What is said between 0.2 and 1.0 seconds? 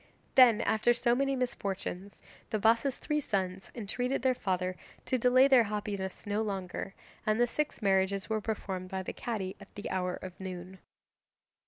Then, after